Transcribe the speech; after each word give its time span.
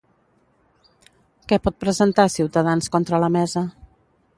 Què 1.51 1.61
pot 1.67 1.79
presentar 1.85 2.29
Ciutadans 2.39 2.95
contra 2.97 3.23
la 3.27 3.35
mesa? 3.41 3.65